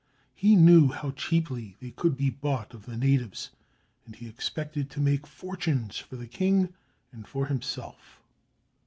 He 0.33 0.55
knew 0.55 0.87
how 0.87 1.11
cheaply 1.11 1.77
they 1.79 1.91
could 1.91 2.17
be 2.17 2.31
bought 2.31 2.73
of 2.73 2.87
the 2.87 2.97
natives, 2.97 3.51
and 4.03 4.15
he 4.15 4.27
expected 4.27 4.89
to 4.89 4.99
make 4.99 5.27
fortunes 5.27 5.99
for 5.99 6.15
the 6.15 6.25
king 6.25 6.73
and 7.11 7.27
for 7.27 7.45
himself. 7.45 8.19